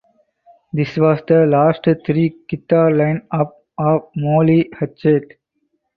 [0.73, 5.37] This was the last three guitar line up of Molly Hatchet.